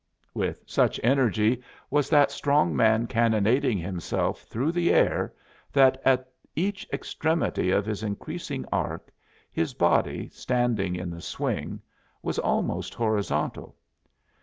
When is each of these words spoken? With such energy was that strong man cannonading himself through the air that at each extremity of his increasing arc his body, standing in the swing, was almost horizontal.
With 0.33 0.63
such 0.65 0.99
energy 1.03 1.61
was 1.91 2.09
that 2.09 2.31
strong 2.31 2.75
man 2.75 3.05
cannonading 3.05 3.77
himself 3.77 4.41
through 4.45 4.71
the 4.71 4.91
air 4.91 5.31
that 5.71 6.01
at 6.03 6.27
each 6.55 6.87
extremity 6.91 7.69
of 7.69 7.85
his 7.85 8.01
increasing 8.01 8.65
arc 8.71 9.11
his 9.51 9.75
body, 9.75 10.27
standing 10.29 10.95
in 10.95 11.11
the 11.11 11.21
swing, 11.21 11.81
was 12.23 12.39
almost 12.39 12.95
horizontal. 12.95 13.75